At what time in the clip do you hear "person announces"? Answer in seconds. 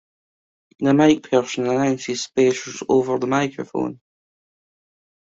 1.29-2.23